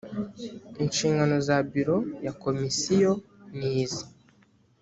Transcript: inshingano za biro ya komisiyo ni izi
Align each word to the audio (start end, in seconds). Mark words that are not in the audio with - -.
inshingano 0.83 1.35
za 1.47 1.57
biro 1.71 1.97
ya 2.25 2.33
komisiyo 2.43 3.11
ni 3.57 3.69
izi 3.83 4.05